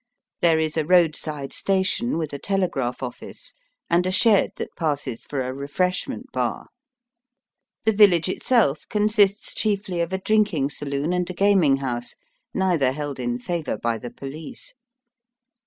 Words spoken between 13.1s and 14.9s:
in favour by the police.